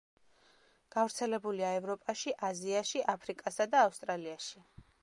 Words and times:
გავრცელებულია 0.95 1.69
ევროპაში, 1.81 2.35
აზიაში, 2.51 3.07
აფრიკასა 3.17 3.71
და 3.77 3.87
ავსტრალიაში. 3.91 4.69